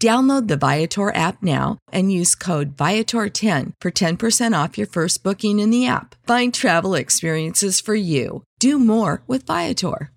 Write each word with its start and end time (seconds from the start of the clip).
Download 0.00 0.46
the 0.46 0.56
Viator 0.56 1.12
app 1.12 1.42
now 1.42 1.78
and 1.90 2.12
use 2.12 2.36
code 2.36 2.76
Viator10 2.76 3.72
for 3.80 3.90
10% 3.90 4.64
off 4.64 4.78
your 4.78 4.86
first 4.86 5.24
booking 5.24 5.58
in 5.58 5.70
the 5.70 5.88
app. 5.88 6.14
Find 6.24 6.54
travel 6.54 6.94
experiences 6.94 7.80
for 7.80 7.96
you. 7.96 8.44
Do 8.60 8.78
more 8.78 9.24
with 9.26 9.44
Viator. 9.44 10.12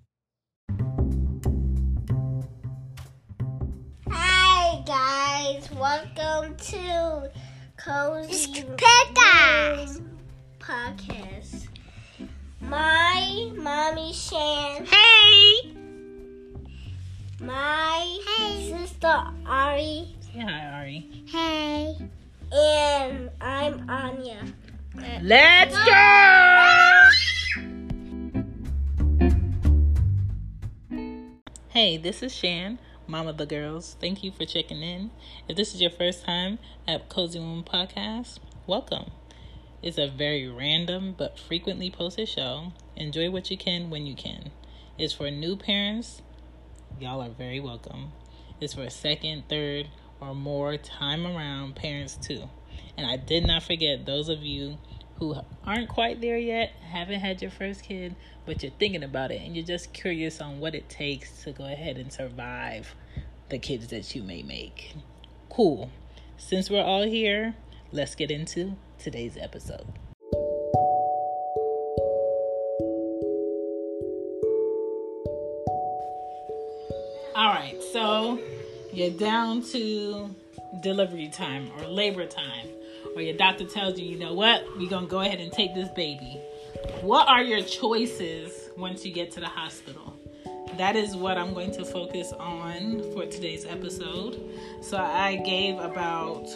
Hi 4.07 4.83
guys, 4.85 5.71
welcome 5.71 6.55
to 6.57 7.31
Cozy 7.77 8.63
Room 8.63 8.77
Podcast. 10.59 11.67
My 12.61 13.51
mommy 13.55 14.13
Shan. 14.13 14.85
Hey! 14.85 15.80
My 17.41 18.19
sister 18.69 19.23
Ari. 19.47 20.15
Say 20.21 20.39
hi, 20.41 20.77
Ari. 20.77 21.25
Hey. 21.25 21.97
And 22.51 23.31
I'm 23.41 23.89
Anya. 23.89 24.45
Let's 25.23 25.73
go! 25.73 27.09
Hey, 31.69 31.97
this 31.97 32.21
is 32.21 32.31
Shan, 32.31 32.77
mom 33.07 33.25
of 33.25 33.37
the 33.37 33.47
girls. 33.47 33.95
Thank 33.99 34.23
you 34.23 34.31
for 34.31 34.45
checking 34.45 34.83
in. 34.83 35.09
If 35.49 35.57
this 35.57 35.73
is 35.73 35.81
your 35.81 35.89
first 35.89 36.23
time 36.23 36.59
at 36.87 37.09
Cozy 37.09 37.39
Woman 37.39 37.63
Podcast, 37.63 38.37
welcome. 38.67 39.09
It's 39.81 39.97
a 39.97 40.07
very 40.07 40.47
random 40.47 41.15
but 41.17 41.39
frequently 41.39 41.89
posted 41.89 42.29
show. 42.29 42.73
Enjoy 42.95 43.31
what 43.31 43.49
you 43.49 43.57
can 43.57 43.89
when 43.89 44.05
you 44.05 44.13
can. 44.13 44.51
It's 44.99 45.13
for 45.13 45.31
new 45.31 45.55
parents. 45.55 46.21
Y'all 47.01 47.23
are 47.23 47.29
very 47.29 47.59
welcome. 47.59 48.11
It's 48.59 48.75
for 48.75 48.87
second, 48.91 49.49
third, 49.49 49.87
or 50.19 50.35
more 50.35 50.77
time 50.77 51.25
around 51.25 51.75
parents 51.75 52.15
too. 52.15 52.47
And 52.95 53.07
I 53.07 53.17
did 53.17 53.47
not 53.47 53.63
forget 53.63 54.05
those 54.05 54.29
of 54.29 54.43
you 54.43 54.77
who 55.15 55.35
aren't 55.65 55.89
quite 55.89 56.21
there 56.21 56.37
yet, 56.37 56.73
haven't 56.91 57.19
had 57.19 57.41
your 57.41 57.49
first 57.49 57.81
kid, 57.81 58.15
but 58.45 58.61
you're 58.61 58.71
thinking 58.73 59.03
about 59.03 59.31
it 59.31 59.41
and 59.41 59.55
you're 59.55 59.65
just 59.65 59.93
curious 59.93 60.39
on 60.41 60.59
what 60.59 60.75
it 60.75 60.89
takes 60.89 61.41
to 61.41 61.51
go 61.51 61.63
ahead 61.63 61.97
and 61.97 62.13
survive 62.13 62.93
the 63.49 63.57
kids 63.57 63.87
that 63.87 64.13
you 64.13 64.21
may 64.21 64.43
make. 64.43 64.93
Cool. 65.49 65.89
Since 66.37 66.69
we're 66.69 66.83
all 66.83 67.01
here, 67.01 67.55
let's 67.91 68.13
get 68.13 68.29
into 68.29 68.75
today's 68.99 69.37
episode. 69.37 69.87
So 77.91 78.39
you're 78.93 79.11
down 79.11 79.63
to 79.63 80.33
delivery 80.81 81.29
time 81.29 81.69
or 81.77 81.87
labor 81.87 82.25
time, 82.25 82.67
or 83.15 83.21
your 83.21 83.35
doctor 83.35 83.65
tells 83.65 83.99
you, 83.99 84.05
you 84.05 84.17
know 84.17 84.33
what, 84.33 84.63
we're 84.77 84.89
gonna 84.89 85.07
go 85.07 85.21
ahead 85.21 85.39
and 85.39 85.51
take 85.51 85.73
this 85.73 85.89
baby. 85.89 86.39
What 87.01 87.27
are 87.27 87.43
your 87.43 87.61
choices 87.61 88.69
once 88.77 89.05
you 89.05 89.11
get 89.11 89.31
to 89.31 89.39
the 89.39 89.47
hospital? 89.47 90.13
That 90.77 90.95
is 90.95 91.15
what 91.15 91.37
I'm 91.37 91.53
going 91.53 91.71
to 91.73 91.83
focus 91.83 92.31
on 92.33 93.01
for 93.13 93.25
today's 93.25 93.65
episode. 93.65 94.39
So 94.81 94.97
I 94.97 95.35
gave 95.37 95.77
about 95.79 96.47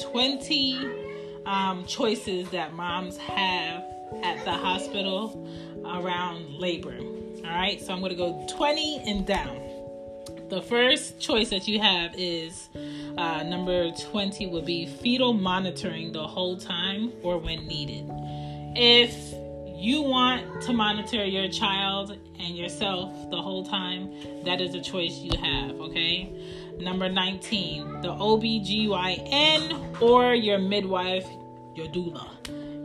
20 0.00 0.88
um, 1.44 1.84
choices 1.86 2.48
that 2.50 2.74
moms 2.74 3.16
have 3.18 3.84
at 4.22 4.44
the 4.44 4.52
hospital 4.52 5.46
around 5.84 6.54
labor. 6.54 6.96
All 6.96 7.54
right, 7.54 7.80
so 7.80 7.92
I'm 7.92 8.00
going 8.00 8.10
to 8.10 8.16
go 8.16 8.46
20 8.48 9.02
and 9.06 9.26
down. 9.26 9.67
The 10.48 10.62
first 10.62 11.20
choice 11.20 11.50
that 11.50 11.68
you 11.68 11.78
have 11.78 12.14
is 12.16 12.70
uh, 13.18 13.42
number 13.42 13.90
20 13.90 14.46
would 14.46 14.64
be 14.64 14.86
fetal 14.86 15.34
monitoring 15.34 16.12
the 16.12 16.26
whole 16.26 16.56
time 16.56 17.12
or 17.22 17.36
when 17.36 17.66
needed. 17.66 18.10
If 18.74 19.34
you 19.78 20.00
want 20.00 20.62
to 20.62 20.72
monitor 20.72 21.22
your 21.22 21.48
child 21.48 22.18
and 22.40 22.56
yourself 22.56 23.12
the 23.30 23.42
whole 23.42 23.66
time, 23.66 24.44
that 24.44 24.62
is 24.62 24.74
a 24.74 24.80
choice 24.80 25.18
you 25.18 25.38
have, 25.38 25.72
okay? 25.80 26.32
Number 26.80 27.10
19, 27.10 28.00
the 28.00 28.08
OBGYN 28.08 30.00
or 30.00 30.32
your 30.32 30.58
midwife, 30.58 31.26
your 31.74 31.88
doula. 31.88 32.26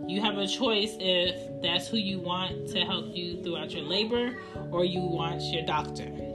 You 0.10 0.20
have 0.20 0.38
a 0.38 0.48
choice 0.48 0.98
if 1.00 1.62
that's 1.62 1.88
who 1.88 1.96
you 1.96 2.20
want 2.20 2.68
to 2.72 2.82
help 2.82 3.16
you 3.16 3.42
throughout 3.42 3.72
your 3.72 3.84
labor 3.84 4.36
or 4.70 4.84
you 4.84 5.00
want 5.00 5.42
your 5.44 5.66
doctor. 5.66 6.33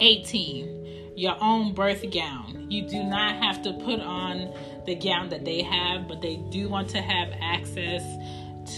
18. 0.00 1.14
Your 1.16 1.36
own 1.40 1.74
birth 1.74 2.04
gown. 2.12 2.66
You 2.70 2.88
do 2.88 3.02
not 3.02 3.42
have 3.42 3.62
to 3.62 3.72
put 3.72 4.00
on 4.00 4.54
the 4.86 4.94
gown 4.94 5.28
that 5.30 5.44
they 5.44 5.62
have, 5.62 6.06
but 6.06 6.22
they 6.22 6.36
do 6.50 6.68
want 6.68 6.88
to 6.90 7.00
have 7.00 7.32
access 7.40 8.02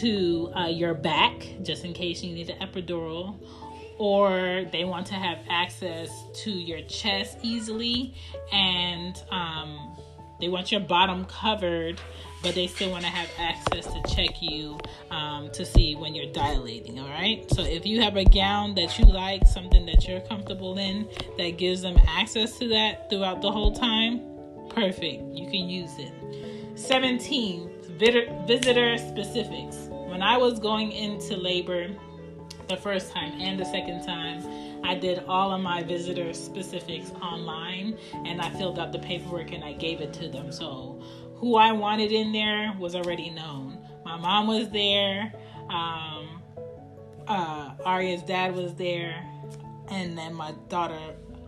to 0.01 0.53
uh, 0.57 0.67
your 0.69 0.95
back 0.95 1.35
just 1.63 1.85
in 1.85 1.93
case 1.93 2.23
you 2.23 2.33
need 2.33 2.49
an 2.49 2.67
epidural, 2.67 3.37
or 3.99 4.65
they 4.73 4.85
want 4.85 5.07
to 5.09 5.15
have 5.15 5.39
access 5.51 6.09
to 6.33 6.51
your 6.51 6.81
chest 6.83 7.39
easily, 7.43 8.15
and 8.53 9.23
um, 9.31 9.97
they 10.41 10.49
want 10.49 10.73
your 10.73 10.81
bottom 10.81 11.25
covered 11.27 12.01
but 12.43 12.55
they 12.55 12.67
still 12.67 12.91
want 12.91 13.05
to 13.05 13.11
have 13.11 13.29
access 13.39 13.87
to 13.87 14.03
check 14.15 14.41
you 14.41 14.79
um, 15.11 15.51
to 15.51 15.65
see 15.65 15.95
when 15.95 16.15
you're 16.15 16.33
dilating. 16.33 16.99
All 16.99 17.09
right. 17.09 17.45
So 17.53 17.63
if 17.63 17.85
you 17.87 18.01
have 18.01 18.17
a 18.17 18.25
gown 18.25 18.75
that 18.77 18.99
you 18.99 19.05
like, 19.05 19.47
something 19.47 19.87
that 19.87 20.09
you're 20.09 20.21
comfortable 20.21 20.79
in, 20.79 21.09
that 21.37 21.59
gives 21.59 21.83
them 21.83 21.99
access 22.09 22.59
to 22.59 22.69
that 22.69 23.11
throughout 23.11 23.43
the 23.43 23.51
whole 23.51 23.73
time, 23.73 24.21
perfect. 24.71 25.23
You 25.35 25.51
can 25.51 25.69
use 25.69 25.93
it. 25.99 26.13
17 26.79 27.71
visitor 27.99 28.97
specifics. 28.97 29.77
When 29.91 30.23
I 30.23 30.39
was 30.39 30.59
going 30.59 30.93
into 30.93 31.37
labor 31.37 31.89
the 32.69 32.77
first 32.77 33.13
time 33.13 33.33
and 33.41 33.61
the 33.61 33.65
second 33.65 34.07
time, 34.07 34.43
I 34.83 34.95
did 34.95 35.25
all 35.29 35.53
of 35.53 35.61
my 35.61 35.83
visitor 35.83 36.33
specifics 36.33 37.11
online 37.23 37.99
and 38.25 38.41
I 38.41 38.49
filled 38.51 38.79
out 38.79 38.93
the 38.93 38.99
paperwork 38.99 39.53
and 39.53 39.63
I 39.63 39.75
gave 39.75 40.01
it 40.01 40.13
to 40.15 40.29
them. 40.29 40.51
So 40.51 41.03
who 41.41 41.57
I 41.57 41.73
wanted 41.73 42.13
in 42.13 42.33
there 42.33 42.75
was 42.79 42.95
already 42.95 43.31
known. 43.31 43.79
My 44.05 44.17
mom 44.17 44.47
was 44.47 44.69
there. 44.71 45.33
Um, 45.69 46.43
uh, 47.27 47.73
Arya's 47.85 48.23
dad 48.23 48.55
was 48.55 48.75
there, 48.75 49.25
and 49.91 50.17
then 50.19 50.35
my 50.35 50.53
daughter 50.69 50.99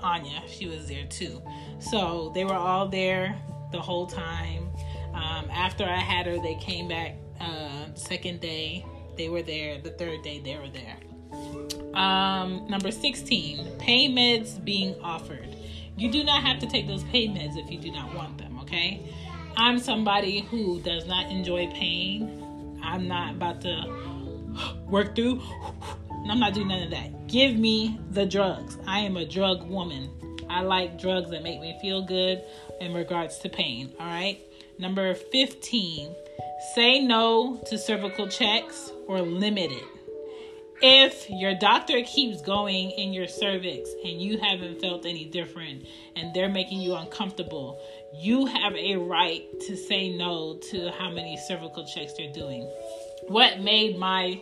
Anya, 0.03 0.43
she 0.49 0.67
was 0.67 0.89
there 0.89 1.05
too. 1.05 1.43
So 1.79 2.33
they 2.35 2.45
were 2.45 2.55
all 2.55 2.89
there 2.89 3.37
the 3.71 3.81
whole 3.81 4.07
time. 4.07 4.71
Um, 5.15 5.49
after 5.51 5.85
I 5.85 5.99
had 5.99 6.27
her, 6.27 6.39
they 6.39 6.55
came 6.57 6.89
back 6.89 7.17
uh, 7.41 7.87
second 7.95 8.41
day. 8.41 8.85
They 9.17 9.29
were 9.29 9.43
there. 9.43 9.79
The 9.79 9.91
third 9.91 10.23
day, 10.23 10.41
they 10.41 10.57
were 10.57 10.69
there. 10.69 10.97
Um, 11.95 12.67
number 12.69 12.91
16, 12.91 13.79
pain 13.79 14.17
meds 14.17 14.63
being 14.65 14.99
offered. 15.03 15.55
You 15.97 16.11
do 16.11 16.25
not 16.25 16.43
have 16.43 16.59
to 16.61 16.67
take 16.67 16.87
those 16.87 17.05
pain 17.05 17.37
meds 17.37 17.57
if 17.57 17.71
you 17.71 17.79
do 17.79 17.93
not 17.93 18.15
want 18.15 18.39
them, 18.39 18.59
okay? 18.61 19.03
I'm 19.57 19.79
somebody 19.79 20.41
who 20.41 20.81
does 20.81 21.07
not 21.07 21.31
enjoy 21.31 21.69
pain. 21.69 22.79
I'm 22.83 23.07
not 23.07 23.35
about 23.35 23.61
to 23.63 23.87
work 24.87 25.15
through. 25.15 25.41
I'm 26.29 26.39
not 26.39 26.55
doing 26.55 26.69
none 26.69 26.83
of 26.83 26.91
that. 26.91 27.27
Give 27.27 27.57
me 27.57 27.99
the 28.11 28.27
drugs. 28.27 28.79
I 28.87 29.01
am 29.01 29.17
a 29.17 29.25
drug 29.27 29.69
woman. 29.69 30.11
I 30.49 30.63
like 30.63 31.01
drugs 31.01 31.31
that 31.31 31.43
make 31.43 31.61
me 31.61 31.79
feel 31.81 32.03
good 32.03 32.43
in 32.81 32.93
regards 32.93 33.39
to 33.39 33.49
pain. 33.49 33.93
All 33.99 34.07
right. 34.07 34.41
Number 34.79 35.15
15, 35.15 36.15
say 36.75 37.01
no 37.01 37.63
to 37.67 37.79
cervical 37.79 38.29
checks 38.29 38.91
or 39.07 39.21
limit 39.21 39.71
it. 39.73 39.85
If 40.85 41.31
your 41.31 41.55
doctor 41.55 42.03
keeps 42.03 42.43
going 42.43 42.91
in 42.91 43.13
your 43.13 43.29
cervix 43.29 43.89
and 44.05 44.21
you 44.21 44.39
haven't 44.39 44.81
felt 44.81 45.07
any 45.07 45.25
different 45.25 45.87
and 46.17 46.35
they're 46.35 46.49
making 46.49 46.81
you 46.81 46.95
uncomfortable, 46.95 47.81
you 48.15 48.47
have 48.47 48.75
a 48.75 48.97
right 48.97 49.45
to 49.61 49.77
say 49.77 50.11
no 50.11 50.59
to 50.71 50.91
how 50.91 51.11
many 51.11 51.37
cervical 51.37 51.85
checks 51.87 52.13
they're 52.15 52.33
doing. 52.33 52.71
What 53.29 53.61
made 53.61 53.99
my 53.99 54.41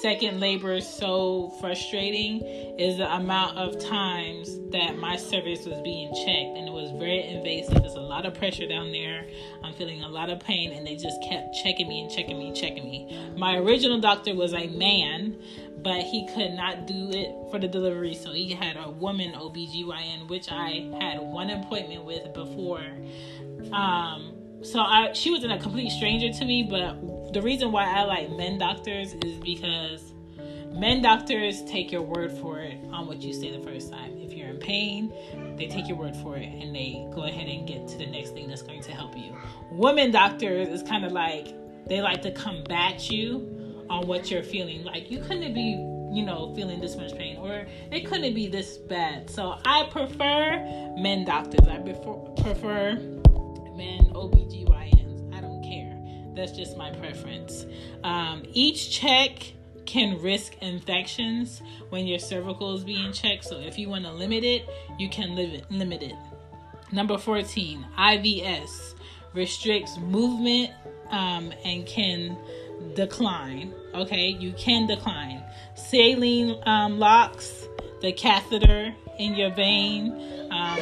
second 0.00 0.40
labor 0.40 0.80
so 0.80 1.52
frustrating 1.60 2.40
is 2.78 2.98
the 2.98 3.14
amount 3.14 3.58
of 3.58 3.78
times 3.84 4.58
that 4.70 4.96
my 4.96 5.16
cervix 5.16 5.66
was 5.66 5.78
being 5.82 6.08
checked 6.14 6.56
and 6.56 6.66
it 6.68 6.72
was 6.72 6.90
very 6.92 7.22
invasive. 7.24 7.82
There's 7.82 7.94
a 7.94 8.00
lot 8.00 8.24
of 8.24 8.34
pressure 8.34 8.66
down 8.66 8.92
there. 8.92 9.26
I'm 9.62 9.74
feeling 9.74 10.02
a 10.02 10.08
lot 10.08 10.30
of 10.30 10.40
pain 10.40 10.72
and 10.72 10.86
they 10.86 10.96
just 10.96 11.20
kept 11.28 11.54
checking 11.54 11.88
me 11.88 12.02
and 12.02 12.10
checking 12.10 12.38
me, 12.38 12.52
checking 12.52 12.84
me. 12.84 13.34
My 13.36 13.56
original 13.56 14.00
doctor 14.00 14.34
was 14.34 14.54
a 14.54 14.68
man, 14.68 15.36
but 15.82 16.02
he 16.02 16.26
could 16.34 16.52
not 16.52 16.86
do 16.86 17.10
it 17.10 17.50
for 17.50 17.58
the 17.58 17.68
delivery, 17.68 18.14
so 18.14 18.32
he 18.32 18.52
had 18.52 18.76
a 18.76 18.90
woman 18.90 19.32
OBGYN, 19.32 20.28
which 20.28 20.50
I 20.50 20.90
had 21.00 21.20
one 21.20 21.50
appointment 21.50 22.04
with 22.04 22.32
before. 22.34 22.84
Um, 23.72 24.34
so 24.62 24.80
I 24.80 25.12
she 25.12 25.30
wasn't 25.30 25.52
a 25.52 25.58
complete 25.58 25.90
stranger 25.90 26.36
to 26.38 26.44
me, 26.44 26.62
but 26.62 27.32
the 27.32 27.40
reason 27.40 27.72
why 27.72 27.84
I 27.84 28.04
like 28.04 28.30
men 28.30 28.58
doctors 28.58 29.14
is 29.24 29.38
because 29.38 30.12
men 30.72 31.02
doctors 31.02 31.64
take 31.64 31.90
your 31.90 32.02
word 32.02 32.32
for 32.32 32.58
it 32.60 32.76
on 32.90 33.06
what 33.06 33.22
you 33.22 33.32
say 33.32 33.56
the 33.56 33.64
first 33.64 33.90
time. 33.90 34.18
If 34.18 34.34
you're 34.34 34.48
in 34.48 34.58
pain, 34.58 35.12
they 35.56 35.66
take 35.66 35.88
your 35.88 35.96
word 35.96 36.16
for 36.16 36.36
it 36.36 36.46
and 36.46 36.74
they 36.74 37.06
go 37.14 37.24
ahead 37.24 37.48
and 37.48 37.66
get 37.66 37.88
to 37.88 37.98
the 37.98 38.06
next 38.06 38.30
thing 38.30 38.48
that's 38.48 38.62
going 38.62 38.82
to 38.82 38.92
help 38.92 39.16
you. 39.16 39.36
Women 39.70 40.10
doctors 40.10 40.68
is 40.68 40.82
kind 40.82 41.04
of 41.04 41.12
like 41.12 41.54
they 41.86 42.02
like 42.02 42.22
to 42.22 42.30
combat 42.32 43.10
you 43.10 43.59
on 43.90 44.06
what 44.06 44.30
you're 44.30 44.42
feeling. 44.42 44.84
Like 44.84 45.10
you 45.10 45.18
couldn't 45.18 45.52
be, 45.52 45.72
you 46.12 46.24
know, 46.24 46.54
feeling 46.54 46.80
this 46.80 46.96
much 46.96 47.14
pain 47.16 47.36
or 47.36 47.66
it 47.90 48.06
couldn't 48.06 48.34
be 48.34 48.46
this 48.46 48.78
bad. 48.78 49.28
So 49.28 49.58
I 49.66 49.88
prefer 49.90 50.94
men 50.96 51.24
doctors. 51.24 51.66
I 51.68 51.78
prefer, 51.78 52.14
prefer 52.42 52.94
men 53.76 54.12
OBGYNs. 54.14 55.36
I 55.36 55.40
don't 55.40 55.62
care. 55.62 55.98
That's 56.34 56.52
just 56.52 56.76
my 56.76 56.90
preference. 56.92 57.66
Um, 58.04 58.44
each 58.52 58.90
check 58.90 59.52
can 59.86 60.22
risk 60.22 60.56
infections 60.62 61.60
when 61.88 62.06
your 62.06 62.20
cervical 62.20 62.76
is 62.76 62.84
being 62.84 63.12
checked. 63.12 63.44
So 63.44 63.58
if 63.58 63.76
you 63.76 63.88
want 63.88 64.04
to 64.04 64.12
limit 64.12 64.44
it, 64.44 64.68
you 64.98 65.10
can 65.10 65.34
limit 65.34 65.68
limit 65.70 66.02
it. 66.02 66.14
Number 66.92 67.18
14, 67.18 67.86
IVS 67.98 68.94
restricts 69.32 69.96
movement 69.98 70.70
um, 71.10 71.52
and 71.64 71.86
can 71.86 72.36
decline. 72.94 73.72
Okay, 73.94 74.28
you 74.28 74.52
can 74.52 74.86
decline. 74.86 75.42
Saline 75.74 76.60
um, 76.66 76.98
locks, 76.98 77.66
the 78.00 78.12
catheter 78.12 78.94
in 79.18 79.34
your 79.34 79.50
vein. 79.54 80.12
Um, 80.50 80.78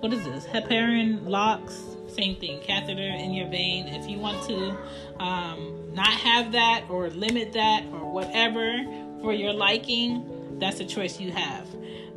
what 0.00 0.12
is 0.12 0.24
this? 0.24 0.46
Heparin 0.46 1.26
locks, 1.26 1.82
same 2.08 2.36
thing. 2.36 2.60
Catheter 2.60 3.00
in 3.00 3.32
your 3.32 3.48
vein. 3.48 3.86
If 3.88 4.08
you 4.08 4.18
want 4.18 4.42
to 4.48 4.76
um, 5.22 5.92
not 5.92 6.08
have 6.08 6.52
that 6.52 6.84
or 6.88 7.10
limit 7.10 7.52
that 7.52 7.84
or 7.92 8.12
whatever 8.12 8.84
for 9.20 9.32
your 9.32 9.52
liking, 9.52 10.58
that's 10.58 10.80
a 10.80 10.84
choice 10.84 11.20
you 11.20 11.32
have. 11.32 11.66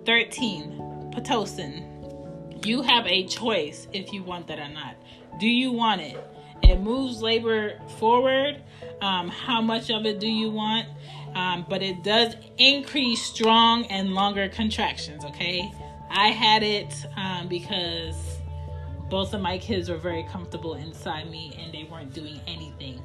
13. 0.06 1.12
Pitocin. 1.14 2.66
You 2.66 2.82
have 2.82 3.06
a 3.08 3.26
choice 3.26 3.88
if 3.94 4.14
you 4.14 4.24
want 4.24 4.48
that 4.48 4.60
or 4.60 4.70
not. 4.70 4.96
Do 5.40 5.48
you 5.48 5.72
want 5.72 6.02
it? 6.02 6.18
It 6.64 6.80
moves 6.80 7.22
labor 7.22 7.80
forward. 8.00 8.62
Um, 9.02 9.30
how 9.30 9.62
much 9.62 9.90
of 9.90 10.06
it 10.06 10.20
do 10.20 10.28
you 10.28 10.50
want? 10.50 10.88
Um, 11.36 11.66
but 11.70 11.82
it 11.82 12.04
does 12.04 12.36
increase 12.58 13.22
strong 13.22 13.86
and 13.86 14.14
longer 14.14 14.50
contractions, 14.50 15.24
okay? 15.26 15.72
I 16.10 16.28
had 16.28 16.62
it 16.62 16.94
um, 17.16 17.48
because 17.48 18.16
both 19.10 19.34
of 19.34 19.42
my 19.42 19.58
kids 19.58 19.90
were 19.90 19.98
very 19.98 20.24
comfortable 20.24 20.76
inside 20.76 21.30
me 21.30 21.58
and 21.60 21.74
they 21.74 21.84
weren't 21.84 22.14
doing 22.14 22.40
anything. 22.48 23.02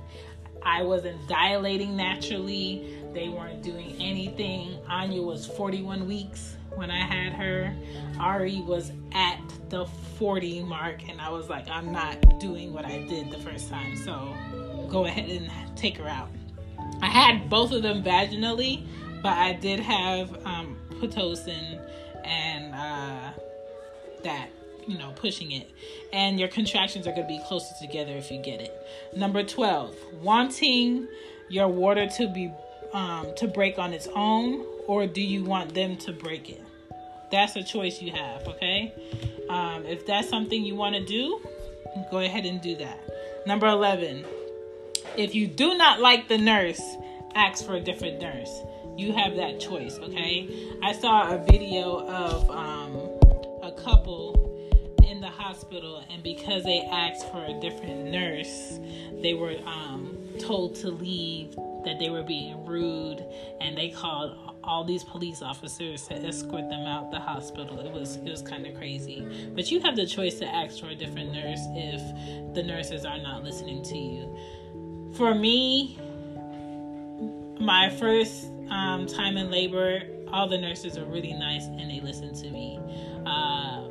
I 0.62 0.82
wasn't 0.82 1.28
dilating 1.28 1.96
naturally. 1.96 2.98
They 3.14 3.28
weren't 3.28 3.62
doing 3.62 3.96
anything. 4.00 4.78
Anya 4.88 5.22
was 5.22 5.46
41 5.46 6.08
weeks 6.08 6.56
when 6.74 6.90
I 6.90 6.98
had 6.98 7.32
her. 7.34 7.74
Ari 8.18 8.62
was 8.62 8.90
at 9.12 9.38
the 9.68 9.86
40 10.18 10.62
mark, 10.62 11.08
and 11.08 11.20
I 11.20 11.30
was 11.30 11.48
like, 11.48 11.68
I'm 11.68 11.92
not 11.92 12.40
doing 12.40 12.72
what 12.72 12.84
I 12.84 13.02
did 13.02 13.30
the 13.30 13.38
first 13.38 13.68
time, 13.68 13.96
so 13.96 14.34
go 14.90 15.06
ahead 15.06 15.28
and 15.28 15.50
take 15.76 15.96
her 15.98 16.08
out. 16.08 16.28
I 17.02 17.06
had 17.06 17.50
both 17.50 17.72
of 17.72 17.82
them 17.82 18.02
vaginally, 18.02 18.86
but 19.22 19.36
I 19.36 19.54
did 19.54 19.80
have 19.80 20.30
um, 20.46 20.78
Pitocin 21.00 21.80
and 22.24 22.74
uh, 22.74 23.32
that, 24.22 24.48
you 24.86 24.98
know, 24.98 25.12
pushing 25.16 25.52
it. 25.52 25.70
And 26.12 26.38
your 26.38 26.48
contractions 26.48 27.06
are 27.06 27.12
going 27.12 27.26
to 27.26 27.28
be 27.28 27.40
closer 27.46 27.74
together 27.80 28.12
if 28.12 28.30
you 28.30 28.40
get 28.40 28.60
it. 28.60 28.74
Number 29.14 29.42
12, 29.42 29.94
wanting 30.22 31.08
your 31.48 31.68
water 31.68 32.06
to 32.16 32.28
be 32.28 32.52
um, 32.92 33.26
to 33.36 33.48
break 33.48 33.78
on 33.78 33.92
its 33.92 34.08
own, 34.14 34.64
or 34.86 35.06
do 35.06 35.20
you 35.20 35.44
want 35.44 35.74
them 35.74 35.96
to 35.98 36.12
break 36.12 36.48
it? 36.48 36.62
That's 37.30 37.56
a 37.56 37.62
choice 37.62 38.00
you 38.00 38.12
have, 38.12 38.46
okay? 38.46 38.94
Um, 39.48 39.84
if 39.86 40.06
that's 40.06 40.28
something 40.28 40.64
you 40.64 40.74
want 40.74 40.94
to 40.96 41.04
do, 41.04 41.40
go 42.10 42.18
ahead 42.18 42.44
and 42.44 42.60
do 42.60 42.76
that. 42.76 43.00
Number 43.46 43.66
11, 43.66 44.24
if 45.16 45.34
you 45.34 45.46
do 45.46 45.76
not 45.76 46.00
like 46.00 46.28
the 46.28 46.38
nurse, 46.38 46.80
ask 47.34 47.64
for 47.64 47.74
a 47.74 47.80
different 47.80 48.20
nurse. 48.20 48.50
You 48.96 49.12
have 49.12 49.36
that 49.36 49.60
choice, 49.60 49.98
okay? 49.98 50.48
I 50.82 50.92
saw 50.92 51.34
a 51.34 51.38
video 51.38 52.06
of 52.06 52.50
um, 52.50 52.96
a 53.62 53.72
couple 53.72 54.42
in 55.06 55.20
the 55.20 55.28
hospital, 55.28 56.04
and 56.10 56.22
because 56.22 56.64
they 56.64 56.80
asked 56.90 57.30
for 57.30 57.44
a 57.44 57.60
different 57.60 58.06
nurse, 58.06 58.78
they 59.22 59.34
were 59.34 59.56
um, 59.66 60.16
told 60.38 60.74
to 60.76 60.88
leave, 60.88 61.54
that 61.84 62.00
they 62.00 62.10
were 62.10 62.24
being 62.24 62.66
rude, 62.66 63.24
and 63.60 63.78
they 63.78 63.90
called 63.90 64.55
all 64.66 64.84
these 64.84 65.04
police 65.04 65.42
officers 65.42 66.06
to 66.08 66.14
escort 66.14 66.68
them 66.68 66.86
out 66.86 67.10
the 67.10 67.20
hospital. 67.20 67.78
It 67.80 67.92
was 67.92 68.16
it 68.16 68.28
was 68.28 68.42
kind 68.42 68.66
of 68.66 68.74
crazy. 68.74 69.50
But 69.54 69.70
you 69.70 69.80
have 69.80 69.96
the 69.96 70.06
choice 70.06 70.38
to 70.40 70.46
ask 70.46 70.80
for 70.80 70.88
a 70.88 70.94
different 70.94 71.32
nurse 71.32 71.60
if 71.70 72.54
the 72.54 72.62
nurses 72.62 73.04
are 73.04 73.18
not 73.18 73.44
listening 73.44 73.82
to 73.84 73.96
you. 73.96 74.36
For 75.16 75.34
me, 75.34 75.98
my 77.60 77.88
first 77.88 78.46
um, 78.70 79.06
time 79.06 79.36
in 79.36 79.50
labor, 79.50 80.02
all 80.28 80.48
the 80.48 80.58
nurses 80.58 80.98
are 80.98 81.04
really 81.04 81.32
nice 81.32 81.64
and 81.66 81.90
they 81.90 82.00
listen 82.00 82.34
to 82.34 82.50
me. 82.50 82.78
Uh, 83.24 83.88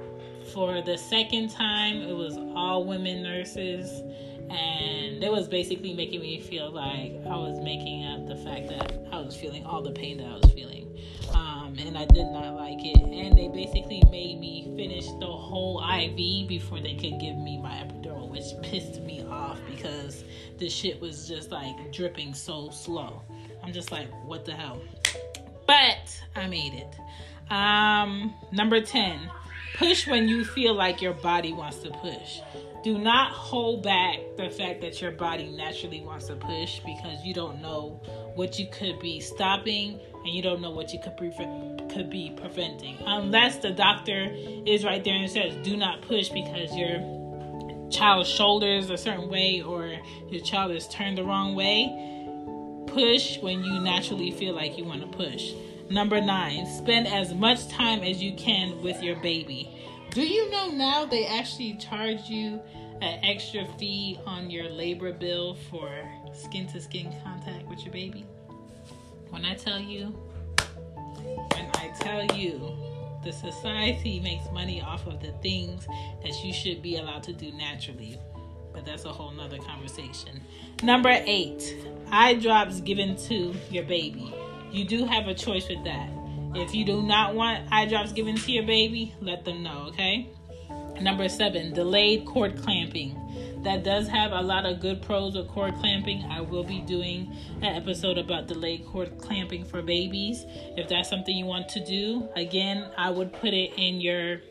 for 0.54 0.82
the 0.82 0.98
second 0.98 1.50
time, 1.50 2.02
it 2.02 2.14
was 2.14 2.38
all 2.56 2.86
women 2.86 3.24
nurses, 3.24 4.04
and 4.50 5.24
it 5.24 5.32
was 5.32 5.48
basically 5.48 5.94
making 5.94 6.22
me 6.22 6.40
feel 6.40 6.72
like 6.72 7.14
I 7.26 7.36
was 7.36 7.60
making 7.62 8.06
up 8.06 8.28
the 8.28 8.36
fact 8.36 8.68
that 8.70 8.94
I 9.12 9.20
was 9.20 9.36
feeling 9.36 9.66
all 9.66 9.82
the 9.82 9.92
pain 9.92 10.18
that 10.18 10.28
I 10.28 10.36
was 10.36 10.52
feeling. 10.52 10.98
Um, 11.34 11.76
and 11.80 11.98
I 11.98 12.06
did 12.06 12.28
not 12.28 12.56
like 12.56 12.80
it. 12.84 12.98
And 12.98 13.38
they 13.38 13.48
basically 13.48 14.04
made 14.12 14.40
me 14.40 14.72
finish 14.76 15.06
the 15.20 15.26
whole 15.26 15.84
IV 15.84 16.48
before 16.48 16.80
they 16.80 16.94
could 16.94 17.20
give 17.20 17.38
me 17.38 17.58
my 17.58 17.72
epidural, 17.72 18.30
which 18.30 18.44
pissed 18.62 19.02
me 19.02 19.26
off 19.30 19.60
because 19.70 20.24
the 20.58 20.70
shit 20.70 21.00
was 21.02 21.28
just 21.28 21.52
like 21.52 21.92
dripping 21.92 22.34
so 22.34 22.70
slow. 22.70 23.22
I'm 23.64 23.74
just 23.74 23.92
like, 23.92 24.08
what 24.26 24.46
the 24.46 24.54
hell? 24.54 24.82
but 25.68 26.24
I 26.36 26.48
made 26.48 26.74
it. 26.74 27.52
Um, 27.52 28.34
number 28.52 28.82
10, 28.82 29.20
push 29.74 30.08
when 30.08 30.28
you 30.28 30.46
feel 30.46 30.74
like 30.74 31.02
your 31.02 31.14
body 31.14 31.54
wants 31.54 31.80
to 31.80 31.90
push. 31.90 32.40
Do 32.84 33.00
not 33.00 33.32
hold 33.32 33.82
back 33.82 34.20
the 34.38 34.50
fact 34.50 34.82
that 34.82 35.02
your 35.02 35.12
body 35.12 35.48
naturally 35.48 36.02
wants 36.02 36.28
to 36.28 36.36
push 36.36 36.80
because 36.86 37.24
you 37.24 37.34
don't 37.34 37.60
know 37.60 38.00
what 38.36 38.60
you 38.60 38.68
could 38.68 39.00
be 39.00 39.20
stopping 39.20 40.00
and 40.24 40.28
you 40.28 40.44
don't 40.44 40.62
know 40.62 40.70
what 40.70 40.94
you 40.94 41.00
could 41.00 41.18
pre- 41.18 41.32
could 41.92 42.12
be 42.12 42.32
preventing. 42.38 42.98
Unless 43.06 43.58
the 43.58 43.72
doctor 43.72 44.32
is 44.68 44.86
right 44.86 45.04
there 45.04 45.16
and 45.16 45.30
says, 45.30 45.56
"Do 45.64 45.76
not 45.76 46.04
push 46.04 46.30
because 46.30 46.76
your 46.76 47.00
child's 47.90 48.30
shoulders 48.30 48.90
a 48.92 48.98
certain 48.98 49.30
way 49.30 49.62
or 49.62 49.98
your 50.30 50.42
child 50.42 50.72
is 50.72 50.88
turned 50.88 51.18
the 51.18 51.24
wrong 51.24 51.56
way." 51.56 51.90
Push 52.88 53.40
when 53.40 53.64
you 53.64 53.80
naturally 53.80 54.30
feel 54.30 54.54
like 54.54 54.78
you 54.78 54.86
want 54.86 55.02
to 55.02 55.08
push. 55.08 55.54
Number 55.90 56.20
nine, 56.20 56.66
spend 56.66 57.08
as 57.08 57.34
much 57.34 57.68
time 57.68 58.02
as 58.02 58.22
you 58.22 58.34
can 58.36 58.82
with 58.82 59.04
your 59.04 59.18
baby. 59.18 59.70
Do 60.12 60.26
you 60.26 60.50
know 60.50 60.70
now 60.70 61.06
they 61.06 61.28
actually 61.28 61.76
charge 61.76 62.28
you 62.28 62.60
an 63.02 63.20
extra 63.24 63.68
fee 63.78 64.20
on 64.26 64.50
your 64.50 64.68
labor 64.68 65.14
bill 65.14 65.56
for 65.70 65.92
skin 66.34 66.66
to 66.68 66.82
skin 66.82 67.14
contact 67.24 67.68
with 67.68 67.84
your 67.84 67.94
baby? 67.94 68.26
When 69.30 69.46
I 69.46 69.54
tell 69.54 69.80
you, 69.80 70.08
when 71.54 71.70
I 71.76 71.94
tell 72.00 72.26
you, 72.36 72.76
the 73.24 73.32
society 73.32 74.20
makes 74.20 74.52
money 74.52 74.82
off 74.82 75.06
of 75.06 75.22
the 75.22 75.34
things 75.44 75.86
that 76.24 76.44
you 76.44 76.52
should 76.52 76.82
be 76.82 76.98
allowed 76.98 77.24
to 77.24 77.34
do 77.34 77.52
naturally. 77.52 78.18
But 78.74 78.86
that's 78.86 79.06
a 79.06 79.14
whole 79.14 79.32
nother 79.32 79.60
conversation. 79.60 80.42
Number 80.82 81.22
eight, 81.26 81.78
eye 82.12 82.34
drops 82.34 82.82
given 82.82 83.16
to 83.28 83.54
your 83.70 83.84
baby 83.84 84.34
you 84.76 84.86
do 84.86 85.06
have 85.06 85.28
a 85.28 85.34
choice 85.34 85.68
with 85.70 85.84
that. 85.86 86.10
If 86.56 86.74
you 86.76 86.86
do 86.86 87.02
not 87.02 87.36
want 87.36 87.66
eye 87.72 87.86
drops 87.86 88.12
given 88.12 88.36
to 88.36 88.52
your 88.52 88.66
baby, 88.66 89.14
let 89.22 89.46
them 89.46 89.64
know, 89.64 89.86
okay? 89.90 90.30
Number 91.02 91.28
seven, 91.28 91.74
delayed 91.74 92.26
cord 92.26 92.62
clamping. 92.62 93.22
That 93.64 93.84
does 93.84 94.08
have 94.08 94.32
a 94.32 94.42
lot 94.42 94.66
of 94.66 94.80
good 94.80 95.02
pros 95.02 95.36
with 95.36 95.48
cord 95.50 95.76
clamping. 95.78 96.24
I 96.30 96.40
will 96.42 96.64
be 96.64 96.82
doing 96.82 97.36
an 97.62 97.76
episode 97.76 98.18
about 98.18 98.48
delayed 98.48 98.86
cord 98.86 99.18
clamping 99.18 99.66
for 99.66 99.82
babies. 99.82 100.46
If 100.78 100.88
that's 100.88 101.10
something 101.10 101.36
you 101.36 101.46
want 101.46 101.68
to 101.70 101.84
do, 101.84 102.30
again, 102.36 102.90
I 102.98 103.10
would 103.10 103.34
put 103.34 103.54
it 103.54 103.74
in 103.78 104.00
your 104.00 104.42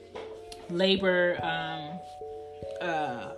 labor 0.68 1.38
um, 1.42 2.00
uh, 2.80 3.32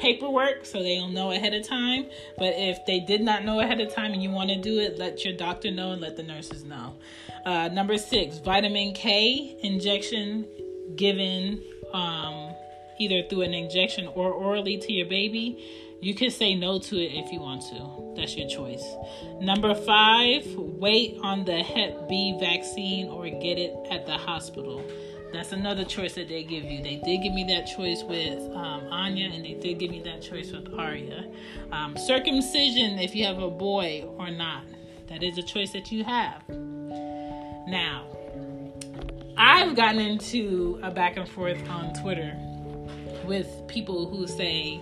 paperwork 0.00 0.64
so 0.64 0.82
they'll 0.82 1.08
know 1.08 1.30
ahead 1.30 1.54
of 1.54 1.66
time. 1.66 2.06
But 2.38 2.54
if 2.56 2.84
they 2.86 3.00
did 3.00 3.20
not 3.20 3.44
know 3.44 3.60
ahead 3.60 3.80
of 3.80 3.94
time 3.94 4.12
and 4.12 4.22
you 4.22 4.30
want 4.30 4.50
to 4.50 4.56
do 4.56 4.80
it, 4.80 4.98
let 4.98 5.24
your 5.24 5.36
doctor 5.36 5.70
know 5.70 5.92
and 5.92 6.00
let 6.00 6.16
the 6.16 6.22
nurses 6.22 6.64
know. 6.64 6.96
Uh, 7.44 7.68
number 7.68 7.98
six, 7.98 8.38
vitamin 8.38 8.92
K 8.94 9.56
injection 9.62 10.46
given 10.96 11.62
um, 11.92 12.54
either 12.98 13.22
through 13.28 13.42
an 13.42 13.54
injection 13.54 14.06
or 14.08 14.32
orally 14.32 14.78
to 14.78 14.92
your 14.92 15.06
baby. 15.06 15.88
You 16.02 16.14
can 16.14 16.30
say 16.30 16.54
no 16.54 16.78
to 16.78 16.96
it 16.96 17.12
if 17.12 17.30
you 17.30 17.40
want 17.40 17.62
to. 17.68 18.14
That's 18.16 18.34
your 18.34 18.48
choice. 18.48 18.84
Number 19.40 19.74
five, 19.74 20.46
wait 20.56 21.18
on 21.22 21.44
the 21.44 21.62
Hep 21.62 22.08
B 22.08 22.36
vaccine 22.40 23.08
or 23.08 23.24
get 23.28 23.58
it 23.58 23.74
at 23.90 24.06
the 24.06 24.16
hospital. 24.16 24.82
That's 25.32 25.52
another 25.52 25.84
choice 25.84 26.14
that 26.14 26.28
they 26.28 26.42
give 26.42 26.64
you. 26.64 26.82
They 26.82 26.96
did 26.96 27.22
give 27.22 27.32
me 27.32 27.44
that 27.44 27.66
choice 27.66 28.02
with 28.02 28.40
um, 28.54 28.88
Anya, 28.90 29.30
and 29.32 29.44
they 29.44 29.54
did 29.54 29.78
give 29.78 29.90
me 29.90 30.00
that 30.02 30.22
choice 30.22 30.50
with 30.50 30.74
Arya. 30.74 31.30
Um, 31.70 31.96
circumcision, 31.96 32.98
if 32.98 33.14
you 33.14 33.24
have 33.26 33.38
a 33.38 33.50
boy 33.50 34.04
or 34.18 34.30
not, 34.30 34.64
that 35.08 35.22
is 35.22 35.38
a 35.38 35.42
choice 35.42 35.72
that 35.72 35.92
you 35.92 36.02
have. 36.02 36.42
Now, 36.48 38.06
I've 39.36 39.76
gotten 39.76 40.00
into 40.00 40.80
a 40.82 40.90
back 40.90 41.16
and 41.16 41.28
forth 41.28 41.68
on 41.68 41.94
Twitter 42.02 42.36
with 43.24 43.46
people 43.68 44.08
who 44.08 44.26
say, 44.26 44.80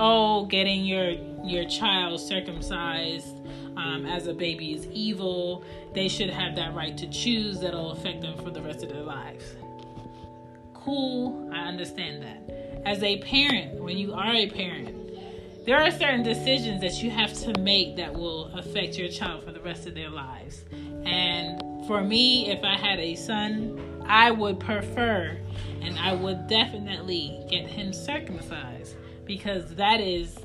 "Oh, 0.00 0.46
getting 0.46 0.84
your 0.84 1.10
your 1.44 1.68
child 1.68 2.20
circumcised 2.20 3.36
um, 3.76 4.06
as 4.06 4.26
a 4.26 4.34
baby 4.34 4.72
is 4.72 4.86
evil. 4.88 5.62
They 5.94 6.08
should 6.08 6.30
have 6.30 6.56
that 6.56 6.74
right 6.74 6.96
to 6.98 7.06
choose. 7.06 7.60
That'll 7.60 7.92
affect 7.92 8.22
them 8.22 8.36
for 8.38 8.50
the 8.50 8.60
rest 8.60 8.82
of 8.82 8.88
their 8.88 9.02
lives." 9.02 9.54
Cool. 10.84 11.50
I 11.52 11.60
understand 11.60 12.22
that. 12.22 12.82
As 12.84 13.02
a 13.02 13.18
parent, 13.22 13.80
when 13.82 13.96
you 13.96 14.12
are 14.12 14.34
a 14.34 14.48
parent, 14.50 15.64
there 15.64 15.80
are 15.80 15.90
certain 15.90 16.22
decisions 16.22 16.82
that 16.82 17.02
you 17.02 17.10
have 17.10 17.32
to 17.40 17.58
make 17.60 17.96
that 17.96 18.12
will 18.12 18.46
affect 18.56 18.98
your 18.98 19.08
child 19.08 19.44
for 19.44 19.52
the 19.52 19.60
rest 19.60 19.86
of 19.86 19.94
their 19.94 20.10
lives. 20.10 20.64
And 21.04 21.86
for 21.86 22.02
me, 22.02 22.50
if 22.50 22.62
I 22.62 22.76
had 22.76 23.00
a 23.00 23.14
son, 23.14 24.02
I 24.06 24.30
would 24.30 24.60
prefer 24.60 25.38
and 25.80 25.98
I 25.98 26.14
would 26.14 26.46
definitely 26.48 27.44
get 27.48 27.66
him 27.66 27.92
circumcised 27.92 28.96
because 29.24 29.74
that 29.76 30.00
is 30.00 30.38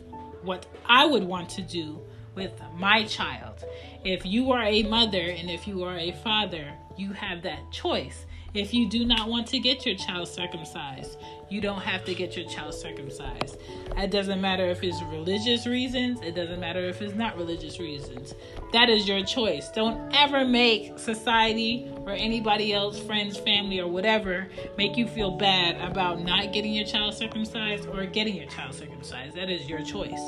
what 0.44 0.66
I 0.86 1.06
would 1.06 1.24
want 1.24 1.50
to 1.52 1.62
do 1.62 2.00
with 2.36 2.54
my 2.76 3.04
child. 3.04 3.66
If 4.06 4.26
you 4.26 4.52
are 4.54 4.64
a 4.64 4.84
mother 4.84 5.20
and 5.20 5.50
if 5.50 5.68
you 5.68 5.84
are 5.84 5.98
a 5.98 6.14
father, 6.24 6.74
you 6.98 7.12
have 7.12 7.42
that 7.44 7.72
choice. 7.72 8.26
If 8.54 8.74
you 8.74 8.90
do 8.90 9.06
not 9.06 9.30
want 9.30 9.48
to 9.48 9.60
get 9.60 9.86
your 9.86 9.96
child 9.96 10.28
circumcised, 10.28 11.18
you 11.50 11.62
don't 11.62 11.82
have 11.82 12.04
to 12.06 12.16
get 12.16 12.36
your 12.36 12.48
child 12.48 12.74
circumcised. 12.74 13.58
It 13.98 14.12
doesn't 14.12 14.42
matter 14.42 14.66
if 14.66 14.84
it's 14.84 15.02
religious 15.04 15.68
reasons, 15.68 16.22
it 16.22 16.36
doesn't 16.36 16.60
matter 16.60 16.80
if 16.86 17.02
it's 17.02 17.14
not 17.14 17.38
religious 17.38 17.80
reasons. 17.80 18.34
That 18.74 18.90
is 18.90 19.08
your 19.08 19.24
choice. 19.24 19.70
Don't 19.70 20.16
ever 20.16 20.46
make 20.46 20.98
society 20.98 21.92
or 22.06 22.12
anybody 22.12 22.74
else, 22.74 23.00
friends, 23.00 23.38
family, 23.38 23.80
or 23.80 23.88
whatever, 23.88 24.48
make 24.78 24.98
you 24.98 25.08
feel 25.08 25.38
bad 25.38 25.80
about 25.82 26.22
not 26.22 26.52
getting 26.52 26.74
your 26.74 26.86
child 26.86 27.14
circumcised 27.14 27.88
or 27.88 28.06
getting 28.06 28.36
your 28.36 28.48
child 28.48 28.74
circumcised. 28.74 29.36
That 29.36 29.50
is 29.50 29.68
your 29.70 29.84
choice. 29.84 30.22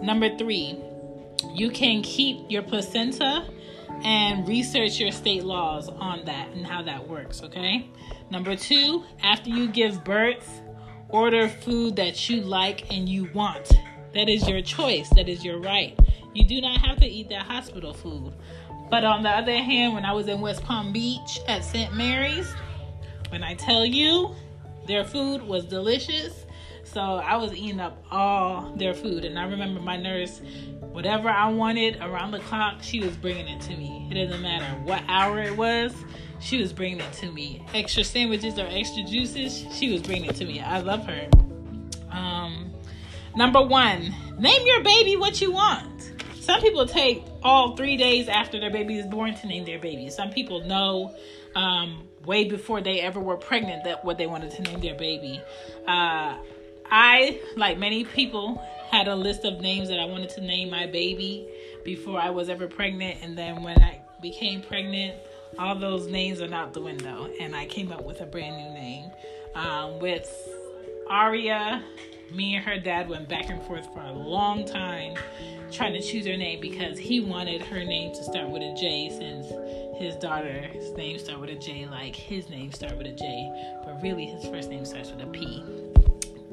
Number 0.00 0.36
three, 0.36 0.78
you 1.52 1.70
can 1.70 2.02
keep 2.02 2.50
your 2.50 2.62
placenta 2.62 3.44
and 4.02 4.46
research 4.48 4.98
your 4.98 5.12
state 5.12 5.44
laws 5.44 5.88
on 5.88 6.24
that 6.24 6.48
and 6.48 6.66
how 6.66 6.82
that 6.82 7.08
works, 7.08 7.42
okay? 7.42 7.88
Number 8.30 8.56
two, 8.56 9.04
after 9.22 9.50
you 9.50 9.68
give 9.68 10.04
birth, 10.04 10.62
order 11.08 11.48
food 11.48 11.96
that 11.96 12.28
you 12.28 12.40
like 12.40 12.92
and 12.92 13.08
you 13.08 13.30
want. 13.32 13.72
That 14.14 14.28
is 14.28 14.48
your 14.48 14.62
choice, 14.62 15.08
that 15.10 15.28
is 15.28 15.44
your 15.44 15.58
right. 15.58 15.98
You 16.34 16.44
do 16.44 16.60
not 16.60 16.80
have 16.80 16.98
to 16.98 17.06
eat 17.06 17.28
that 17.30 17.42
hospital 17.42 17.92
food. 17.92 18.32
But 18.90 19.04
on 19.04 19.22
the 19.22 19.30
other 19.30 19.56
hand, 19.56 19.94
when 19.94 20.04
I 20.04 20.12
was 20.12 20.28
in 20.28 20.40
West 20.40 20.62
Palm 20.62 20.92
Beach 20.92 21.40
at 21.48 21.64
St. 21.64 21.94
Mary's, 21.94 22.52
when 23.30 23.42
I 23.42 23.54
tell 23.54 23.84
you 23.84 24.34
their 24.86 25.04
food 25.04 25.42
was 25.42 25.64
delicious, 25.64 26.43
so 26.94 27.00
I 27.00 27.36
was 27.36 27.52
eating 27.52 27.80
up 27.80 28.02
all 28.10 28.72
their 28.76 28.94
food. 28.94 29.24
And 29.24 29.36
I 29.38 29.44
remember 29.44 29.80
my 29.80 29.96
nurse 29.96 30.40
whatever 30.80 31.28
I 31.28 31.48
wanted 31.48 31.96
around 32.00 32.30
the 32.30 32.38
clock, 32.38 32.80
she 32.80 33.00
was 33.00 33.16
bringing 33.16 33.48
it 33.48 33.60
to 33.62 33.76
me. 33.76 34.08
It 34.12 34.14
doesn't 34.14 34.40
matter 34.40 34.80
what 34.84 35.02
hour 35.08 35.40
it 35.40 35.56
was, 35.56 35.92
she 36.38 36.60
was 36.60 36.72
bringing 36.72 37.00
it 37.00 37.12
to 37.14 37.32
me. 37.32 37.66
Extra 37.74 38.04
sandwiches 38.04 38.60
or 38.60 38.66
extra 38.66 39.02
juices, 39.02 39.66
she 39.72 39.90
was 39.92 40.02
bringing 40.02 40.30
it 40.30 40.36
to 40.36 40.44
me. 40.44 40.60
I 40.60 40.78
love 40.80 41.04
her. 41.04 41.28
Um, 42.12 42.72
number 43.34 43.60
one, 43.60 44.14
name 44.38 44.64
your 44.64 44.84
baby 44.84 45.16
what 45.16 45.40
you 45.40 45.50
want. 45.50 46.12
Some 46.38 46.60
people 46.60 46.86
take 46.86 47.24
all 47.42 47.74
three 47.74 47.96
days 47.96 48.28
after 48.28 48.60
their 48.60 48.70
baby 48.70 48.98
is 48.98 49.06
born 49.06 49.34
to 49.34 49.48
name 49.48 49.64
their 49.64 49.80
baby. 49.80 50.10
Some 50.10 50.30
people 50.30 50.62
know 50.64 51.12
um, 51.56 52.06
way 52.24 52.44
before 52.44 52.80
they 52.80 53.00
ever 53.00 53.18
were 53.18 53.36
pregnant 53.36 53.82
that 53.84 54.04
what 54.04 54.16
they 54.16 54.26
wanted 54.26 54.52
to 54.52 54.62
name 54.62 54.80
their 54.80 54.94
baby. 54.94 55.40
Uh, 55.88 56.36
I, 56.96 57.40
like 57.56 57.76
many 57.76 58.04
people, 58.04 58.62
had 58.88 59.08
a 59.08 59.16
list 59.16 59.44
of 59.44 59.60
names 59.60 59.88
that 59.88 59.98
I 59.98 60.04
wanted 60.04 60.30
to 60.30 60.40
name 60.40 60.70
my 60.70 60.86
baby 60.86 61.48
before 61.84 62.20
I 62.20 62.30
was 62.30 62.48
ever 62.48 62.68
pregnant. 62.68 63.18
And 63.20 63.36
then 63.36 63.64
when 63.64 63.76
I 63.82 64.00
became 64.22 64.62
pregnant, 64.62 65.16
all 65.58 65.74
those 65.74 66.06
names 66.06 66.40
are 66.40 66.54
out 66.54 66.72
the 66.72 66.80
window. 66.80 67.28
And 67.40 67.56
I 67.56 67.66
came 67.66 67.90
up 67.90 68.04
with 68.04 68.20
a 68.20 68.26
brand 68.26 68.56
new 68.58 68.80
name. 68.80 69.10
Um, 69.56 69.98
with 69.98 70.32
Aria, 71.10 71.82
me 72.32 72.54
and 72.54 72.64
her 72.64 72.78
dad 72.78 73.08
went 73.08 73.28
back 73.28 73.50
and 73.50 73.60
forth 73.64 73.92
for 73.92 74.00
a 74.00 74.12
long 74.12 74.64
time 74.64 75.16
trying 75.72 75.94
to 75.94 76.00
choose 76.00 76.26
her 76.26 76.36
name 76.36 76.60
because 76.60 76.96
he 76.96 77.18
wanted 77.18 77.60
her 77.60 77.82
name 77.82 78.14
to 78.14 78.22
start 78.22 78.48
with 78.48 78.62
a 78.62 78.72
J 78.80 79.10
since 79.10 79.98
his 79.98 80.14
daughter's 80.14 80.92
name 80.92 81.18
started 81.18 81.40
with 81.40 81.50
a 81.50 81.58
J, 81.58 81.86
like 81.86 82.14
his 82.14 82.48
name 82.50 82.70
started 82.70 82.98
with 82.98 83.08
a 83.08 83.12
J, 83.12 83.80
but 83.84 84.00
really 84.00 84.26
his 84.26 84.44
first 84.46 84.70
name 84.70 84.84
starts 84.84 85.10
with 85.10 85.22
a 85.22 85.26
P. 85.26 85.93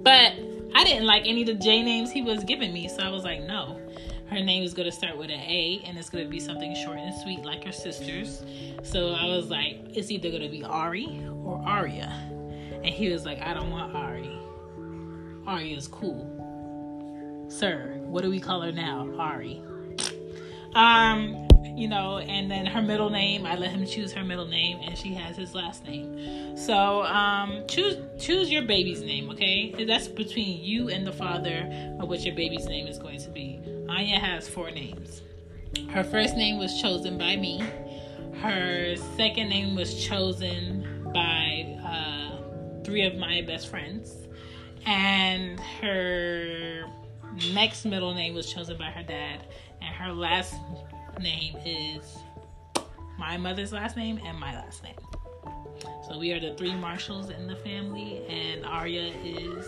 But 0.03 0.33
I 0.73 0.83
didn't 0.83 1.05
like 1.05 1.23
any 1.25 1.41
of 1.41 1.47
the 1.47 1.53
J 1.53 1.83
names 1.83 2.11
he 2.11 2.21
was 2.21 2.43
giving 2.43 2.73
me, 2.73 2.87
so 2.87 3.03
I 3.03 3.09
was 3.09 3.23
like, 3.23 3.43
no. 3.43 3.79
Her 4.27 4.39
name 4.39 4.63
is 4.63 4.73
going 4.73 4.85
to 4.85 4.91
start 4.95 5.17
with 5.17 5.29
an 5.29 5.41
A, 5.41 5.81
and 5.85 5.97
it's 5.97 6.09
going 6.09 6.23
to 6.23 6.29
be 6.29 6.39
something 6.39 6.73
short 6.73 6.97
and 6.97 7.13
sweet 7.21 7.43
like 7.43 7.65
her 7.65 7.71
sister's. 7.73 8.43
So 8.81 9.09
I 9.09 9.25
was 9.25 9.49
like, 9.49 9.79
it's 9.93 10.09
either 10.09 10.29
going 10.29 10.43
to 10.43 10.49
be 10.49 10.63
Ari 10.63 11.27
or 11.43 11.61
Aria. 11.65 12.09
And 12.75 12.87
he 12.87 13.09
was 13.09 13.25
like, 13.25 13.41
I 13.41 13.53
don't 13.53 13.69
want 13.69 13.93
Ari. 13.93 14.39
Ari 15.45 15.73
is 15.73 15.87
cool. 15.87 17.45
Sir, 17.49 17.99
what 18.05 18.23
do 18.23 18.29
we 18.29 18.39
call 18.39 18.61
her 18.61 18.71
now? 18.71 19.09
Ari. 19.19 19.61
Um, 20.75 21.49
you 21.63 21.87
know, 21.87 22.19
and 22.19 22.49
then 22.49 22.65
her 22.65 22.81
middle 22.81 23.09
name, 23.09 23.45
I 23.45 23.55
let 23.55 23.71
him 23.71 23.85
choose 23.85 24.11
her 24.13 24.23
middle 24.23 24.47
name, 24.47 24.79
and 24.83 24.97
she 24.97 25.13
has 25.13 25.35
his 25.37 25.53
last 25.53 25.85
name. 25.85 26.57
So 26.57 27.03
um, 27.03 27.63
choose 27.67 27.97
choose 28.19 28.51
your 28.51 28.63
baby's 28.63 29.01
name, 29.01 29.29
okay? 29.31 29.85
That's 29.85 30.07
between 30.07 30.63
you 30.63 30.89
and 30.89 31.05
the 31.05 31.11
father 31.11 31.95
of 31.99 32.09
what 32.09 32.21
your 32.21 32.35
baby's 32.35 32.65
name 32.65 32.87
is 32.87 32.97
going 32.97 33.19
to 33.21 33.29
be. 33.29 33.59
Anya 33.89 34.19
has 34.19 34.47
four 34.47 34.71
names. 34.71 35.21
Her 35.89 36.03
first 36.03 36.35
name 36.35 36.57
was 36.57 36.81
chosen 36.81 37.17
by 37.17 37.35
me. 37.35 37.63
Her 38.41 38.95
second 39.17 39.49
name 39.49 39.75
was 39.75 40.03
chosen 40.03 41.09
by 41.13 41.77
uh, 41.83 42.83
three 42.83 43.03
of 43.05 43.15
my 43.15 43.41
best 43.41 43.67
friends, 43.69 44.27
and 44.85 45.59
her 45.81 46.85
next 47.53 47.85
middle 47.85 48.13
name 48.13 48.33
was 48.33 48.51
chosen 48.51 48.77
by 48.77 48.91
her 48.91 49.03
dad, 49.03 49.47
and 49.81 49.95
her 49.95 50.11
last 50.11 50.55
name 51.21 51.55
is 51.65 52.17
my 53.17 53.37
mother's 53.37 53.71
last 53.71 53.95
name 53.95 54.19
and 54.25 54.37
my 54.39 54.55
last 54.55 54.83
name. 54.83 54.95
So 56.07 56.17
we 56.17 56.31
are 56.33 56.39
the 56.39 56.53
three 56.55 56.73
Marshalls 56.73 57.29
in 57.29 57.47
the 57.47 57.55
family, 57.57 58.25
and 58.27 58.65
Arya 58.65 59.13
is 59.23 59.65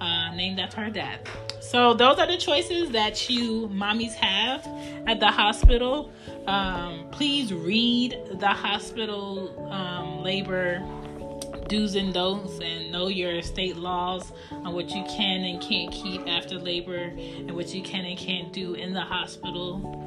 uh, 0.00 0.34
named 0.34 0.60
after 0.60 0.80
her 0.82 0.90
dad. 0.90 1.28
So 1.60 1.94
those 1.94 2.18
are 2.18 2.26
the 2.26 2.36
choices 2.36 2.90
that 2.90 3.28
you 3.28 3.68
mommies 3.68 4.14
have 4.14 4.66
at 5.06 5.20
the 5.20 5.26
hospital. 5.26 6.12
Um, 6.46 7.08
please 7.10 7.52
read 7.52 8.16
the 8.32 8.48
hospital 8.48 9.68
um, 9.72 10.22
labor 10.22 10.82
do's 11.68 11.94
and 11.94 12.12
don'ts 12.12 12.60
and 12.60 12.92
know 12.92 13.08
your 13.08 13.40
state 13.40 13.76
laws 13.76 14.32
on 14.50 14.74
what 14.74 14.90
you 14.90 15.02
can 15.04 15.44
and 15.44 15.62
can't 15.62 15.90
keep 15.90 16.20
after 16.28 16.58
labor 16.58 17.10
and 17.16 17.50
what 17.52 17.74
you 17.74 17.82
can 17.82 18.04
and 18.04 18.18
can't 18.18 18.52
do 18.52 18.74
in 18.74 18.92
the 18.92 19.00
hospital 19.00 20.03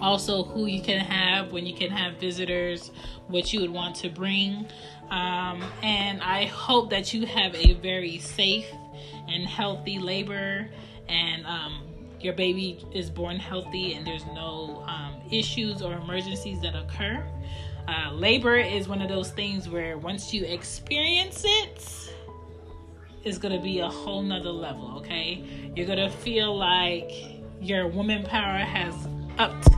also 0.00 0.44
who 0.44 0.66
you 0.66 0.82
can 0.82 1.00
have 1.00 1.52
when 1.52 1.66
you 1.66 1.74
can 1.74 1.90
have 1.90 2.14
visitors 2.18 2.90
what 3.28 3.52
you 3.52 3.60
would 3.60 3.70
want 3.70 3.96
to 3.96 4.08
bring. 4.08 4.66
Um, 5.10 5.62
and 5.84 6.20
i 6.20 6.46
hope 6.46 6.90
that 6.90 7.14
you 7.14 7.26
have 7.26 7.54
a 7.54 7.74
very 7.74 8.18
safe 8.18 8.66
and 9.28 9.46
healthy 9.46 10.00
labor 10.00 10.68
and 11.08 11.46
um, 11.46 11.82
your 12.20 12.34
baby 12.34 12.84
is 12.92 13.08
born 13.10 13.36
healthy 13.36 13.94
and 13.94 14.06
there's 14.06 14.26
no 14.26 14.84
um, 14.88 15.14
issues 15.30 15.82
or 15.82 15.92
emergencies 15.94 16.60
that 16.60 16.74
occur. 16.74 17.24
Uh, 17.86 18.10
labor 18.12 18.56
is 18.56 18.88
one 18.88 19.00
of 19.00 19.08
those 19.08 19.30
things 19.30 19.68
where 19.68 19.96
once 19.96 20.34
you 20.34 20.44
experience 20.44 21.44
it 21.46 22.12
it's 23.22 23.38
gonna 23.38 23.60
be 23.60 23.80
a 23.80 23.88
whole 23.88 24.22
nother 24.22 24.50
level 24.50 24.94
okay? 24.96 25.44
You're 25.74 25.86
gonna 25.86 26.10
feel 26.10 26.56
like 26.56 27.12
your 27.60 27.86
woman 27.88 28.24
power 28.24 28.58
has 28.58 28.94
upped 29.38 29.68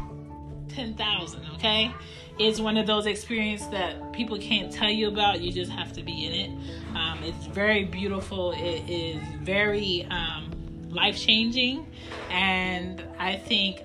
10,000, 0.79 1.45
okay? 1.55 1.93
It's 2.39 2.61
one 2.61 2.77
of 2.77 2.87
those 2.87 3.07
experiences 3.07 3.69
that 3.71 4.13
people 4.13 4.39
can't 4.39 4.73
tell 4.73 4.89
you 4.89 5.09
about. 5.09 5.41
You 5.41 5.51
just 5.51 5.73
have 5.73 5.93
to 5.95 6.05
be 6.05 6.25
in 6.25 6.33
it. 6.33 6.97
Um, 6.97 7.19
it's 7.25 7.47
very 7.47 7.83
beautiful. 7.83 8.53
It 8.53 8.89
is 8.89 9.21
very 9.43 10.07
um, 10.09 10.53
life 10.89 11.19
changing. 11.19 11.85
And 12.31 13.03
I 13.19 13.35
think 13.35 13.81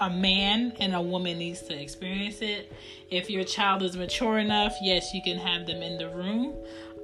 a 0.00 0.08
man 0.08 0.72
and 0.78 0.94
a 0.94 1.00
woman 1.00 1.38
needs 1.38 1.62
to 1.62 1.74
experience 1.74 2.42
it. 2.42 2.72
If 3.10 3.28
your 3.28 3.42
child 3.42 3.82
is 3.82 3.96
mature 3.96 4.38
enough, 4.38 4.76
yes, 4.80 5.12
you 5.12 5.22
can 5.24 5.38
have 5.38 5.66
them 5.66 5.82
in 5.82 5.98
the 5.98 6.10
room. 6.10 6.54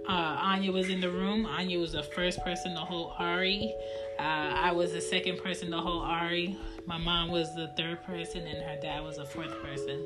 Uh, 0.09 0.13
Anya 0.13 0.71
was 0.71 0.89
in 0.89 1.01
the 1.01 1.11
room. 1.11 1.47
Anya 1.47 1.81
was 1.81 1.93
the 1.93 2.05
first 2.05 2.39
person 2.45 2.75
to 2.75 2.81
hold 2.81 3.15
Ari. 3.19 3.75
Uh, 4.21 4.23
I 4.23 4.71
was 4.71 4.93
the 4.93 5.01
second 5.01 5.39
person 5.39 5.73
to 5.73 5.79
hold 5.79 6.05
Ari 6.05 6.57
my 6.87 6.99
mom 6.99 7.31
was 7.31 7.55
the 7.55 7.69
third 7.77 8.03
person, 8.05 8.47
and 8.47 8.63
her 8.63 8.77
dad 8.81 9.03
was 9.03 9.17
the 9.17 9.25
fourth 9.25 9.63
person. 9.63 10.05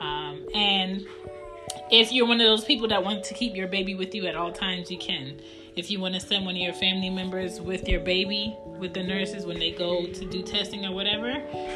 Um, 0.00 0.46
and 0.54 1.06
if 1.90 2.12
you're 2.12 2.26
one 2.26 2.40
of 2.40 2.46
those 2.46 2.64
people 2.64 2.88
that 2.88 3.04
want 3.04 3.24
to 3.24 3.34
keep 3.34 3.54
your 3.54 3.68
baby 3.68 3.94
with 3.94 4.14
you 4.14 4.26
at 4.26 4.34
all 4.34 4.52
times, 4.52 4.90
you 4.90 4.98
can. 4.98 5.40
If 5.76 5.90
you 5.90 6.00
want 6.00 6.14
to 6.14 6.20
send 6.20 6.46
one 6.46 6.54
of 6.54 6.60
your 6.60 6.72
family 6.72 7.10
members 7.10 7.60
with 7.60 7.88
your 7.88 8.00
baby, 8.00 8.56
with 8.64 8.94
the 8.94 9.02
nurses 9.02 9.44
when 9.44 9.58
they 9.58 9.72
go 9.72 10.06
to 10.06 10.24
do 10.24 10.42
testing 10.42 10.86
or 10.86 10.92
whatever, 10.92 11.28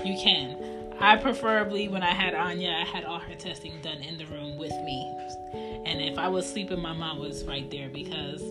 you 0.04 0.18
can. 0.18 0.80
I 0.98 1.16
preferably, 1.16 1.88
when 1.88 2.02
I 2.02 2.12
had 2.12 2.34
Anya, 2.34 2.70
I 2.70 2.84
had 2.84 3.04
all 3.04 3.18
her 3.18 3.34
testing 3.34 3.72
done 3.82 3.98
in 3.98 4.18
the 4.18 4.26
room 4.26 4.58
with 4.58 4.72
me. 4.84 5.10
And 5.86 6.00
if 6.00 6.18
I 6.18 6.28
was 6.28 6.50
sleeping, 6.50 6.80
my 6.80 6.92
mom 6.92 7.18
was 7.18 7.44
right 7.44 7.70
there 7.70 7.88
because 7.88 8.42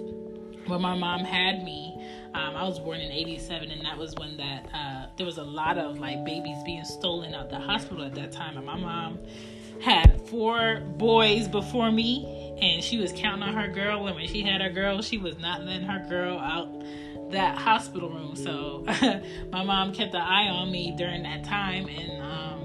when 0.66 0.82
my 0.82 0.96
mom 0.96 1.22
had 1.22 1.64
me, 1.64 1.99
um, 2.34 2.56
I 2.56 2.64
was 2.64 2.80
born 2.80 3.00
in 3.00 3.12
'87, 3.12 3.72
and 3.72 3.86
that 3.86 3.98
was 3.98 4.16
when 4.16 4.38
that 4.38 4.66
uh, 4.74 5.08
there 5.18 5.26
was 5.26 5.38
a 5.38 5.44
lot 5.44 5.78
of 5.78 6.00
like 6.00 6.24
babies 6.26 6.58
being 6.64 6.84
stolen 6.84 7.34
out 7.34 7.50
the 7.50 7.60
hospital 7.60 8.04
at 8.04 8.16
that 8.16 8.32
time. 8.32 8.58
And 8.58 8.66
my 8.66 8.78
mom 8.78 9.20
had 9.82 10.22
four 10.28 10.82
boys 10.98 11.48
before 11.48 11.92
me, 11.92 12.56
and 12.62 12.84
she 12.84 12.98
was 12.98 13.12
counting 13.14 13.44
on 13.44 13.56
her 13.56 13.68
girl. 13.68 14.08
And 14.08 14.16
when 14.16 14.28
she 14.28 14.44
had 14.44 14.62
her 14.62 14.70
girl, 14.70 15.02
she 15.02 15.18
was 15.18 15.38
not 15.40 15.64
letting 15.64 15.88
her 15.88 16.06
girl 16.10 16.40
out 16.40 16.84
that 17.32 17.58
hospital 17.58 18.10
room. 18.10 18.36
So 18.36 18.86
my 19.52 19.64
mom 19.64 19.94
kept 19.94 20.14
an 20.14 20.22
eye 20.22 20.50
on 20.50 20.72
me 20.72 20.94
during 20.98 21.24
that 21.24 21.44
time. 21.44 21.88
And 21.88 22.22
um, 22.22 22.62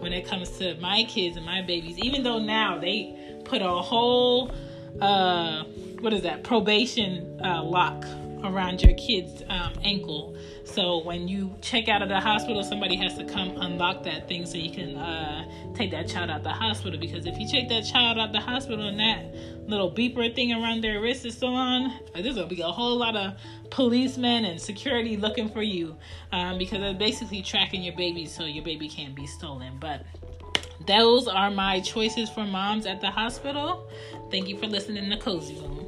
when 0.00 0.12
it 0.12 0.26
comes 0.26 0.50
to 0.58 0.74
my 0.76 1.04
kids 1.04 1.36
and 1.36 1.44
my 1.44 1.62
babies, 1.62 1.98
even 1.98 2.22
though 2.22 2.38
now 2.38 2.78
they 2.78 3.16
put 3.44 3.62
a 3.62 3.68
whole 3.68 4.52
uh, 5.00 5.64
what 6.00 6.12
is 6.12 6.22
that 6.22 6.44
probation 6.44 7.40
uh, 7.44 7.62
lock 7.62 8.04
around 8.44 8.82
your 8.82 8.94
kid's 8.94 9.42
um, 9.48 9.72
ankle. 9.84 10.36
So 10.64 11.02
when 11.02 11.28
you 11.28 11.54
check 11.60 11.88
out 11.88 12.02
of 12.02 12.08
the 12.08 12.20
hospital, 12.20 12.62
somebody 12.62 12.96
has 12.96 13.16
to 13.18 13.24
come 13.24 13.56
unlock 13.60 14.04
that 14.04 14.28
thing 14.28 14.46
so 14.46 14.58
you 14.58 14.70
can 14.70 14.96
uh, 14.96 15.74
take 15.74 15.90
that 15.92 16.08
child 16.08 16.30
out 16.30 16.42
the 16.42 16.50
hospital. 16.50 16.98
Because 16.98 17.26
if 17.26 17.38
you 17.38 17.48
take 17.48 17.68
that 17.70 17.84
child 17.84 18.18
out 18.18 18.32
the 18.32 18.40
hospital 18.40 18.86
and 18.86 18.98
that 19.00 19.34
little 19.68 19.90
beeper 19.90 20.34
thing 20.34 20.52
around 20.52 20.82
their 20.82 21.00
wrist 21.00 21.24
is 21.24 21.34
still 21.34 21.54
on, 21.54 21.92
there's 22.14 22.36
gonna 22.36 22.46
be 22.46 22.60
a 22.60 22.66
whole 22.66 22.96
lot 22.96 23.16
of 23.16 23.34
policemen 23.70 24.44
and 24.44 24.60
security 24.60 25.16
looking 25.16 25.48
for 25.48 25.62
you 25.62 25.96
um, 26.32 26.58
because 26.58 26.78
they're 26.78 26.94
basically 26.94 27.42
tracking 27.42 27.82
your 27.82 27.96
baby 27.96 28.26
so 28.26 28.44
your 28.44 28.64
baby 28.64 28.88
can't 28.88 29.14
be 29.14 29.26
stolen. 29.26 29.78
But 29.80 30.04
those 30.86 31.28
are 31.28 31.50
my 31.50 31.80
choices 31.80 32.30
for 32.30 32.44
moms 32.44 32.86
at 32.86 33.00
the 33.00 33.10
hospital. 33.10 33.88
Thank 34.30 34.48
you 34.48 34.56
for 34.58 34.66
listening 34.66 35.10
to 35.10 35.16
Cozy 35.16 35.54
Room. 35.56 35.87